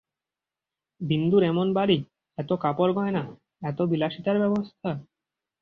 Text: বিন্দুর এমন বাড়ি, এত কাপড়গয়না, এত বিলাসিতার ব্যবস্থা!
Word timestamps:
বিন্দুর 1.01 1.41
এমন 1.43 1.67
বাড়ি, 1.73 1.97
এত 2.37 2.49
কাপড়গয়না, 2.63 3.23
এত 3.61 3.79
বিলাসিতার 3.91 4.37
ব্যবস্থা! 4.39 4.89